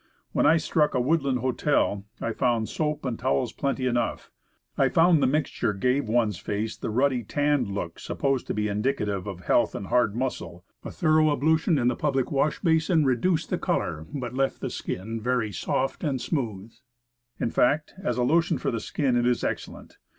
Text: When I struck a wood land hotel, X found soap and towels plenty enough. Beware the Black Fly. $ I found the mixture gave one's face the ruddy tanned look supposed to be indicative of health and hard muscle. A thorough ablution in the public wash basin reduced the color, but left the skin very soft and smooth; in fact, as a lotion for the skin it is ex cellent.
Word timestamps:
When 0.31 0.47
I 0.47 0.57
struck 0.57 0.95
a 0.95 0.99
wood 0.99 1.21
land 1.23 1.41
hotel, 1.41 2.05
X 2.19 2.35
found 2.39 2.67
soap 2.67 3.05
and 3.05 3.19
towels 3.19 3.53
plenty 3.53 3.85
enough. 3.85 4.31
Beware 4.75 4.75
the 4.75 4.75
Black 4.75 4.75
Fly. 4.75 4.83
$ 4.83 4.85
I 4.85 4.93
found 5.09 5.21
the 5.21 5.27
mixture 5.27 5.73
gave 5.73 6.09
one's 6.09 6.39
face 6.39 6.75
the 6.75 6.89
ruddy 6.89 7.23
tanned 7.23 7.67
look 7.69 7.99
supposed 7.99 8.47
to 8.47 8.55
be 8.55 8.67
indicative 8.67 9.27
of 9.27 9.41
health 9.41 9.75
and 9.75 9.85
hard 9.85 10.15
muscle. 10.15 10.65
A 10.83 10.89
thorough 10.89 11.29
ablution 11.29 11.77
in 11.77 11.87
the 11.87 11.95
public 11.95 12.31
wash 12.31 12.61
basin 12.61 13.05
reduced 13.05 13.51
the 13.51 13.59
color, 13.59 14.07
but 14.11 14.33
left 14.33 14.59
the 14.61 14.71
skin 14.71 15.21
very 15.21 15.51
soft 15.51 16.03
and 16.03 16.19
smooth; 16.19 16.73
in 17.39 17.51
fact, 17.51 17.93
as 18.03 18.17
a 18.17 18.23
lotion 18.23 18.57
for 18.57 18.71
the 18.71 18.79
skin 18.79 19.15
it 19.15 19.27
is 19.27 19.43
ex 19.43 19.67
cellent. 19.67 19.97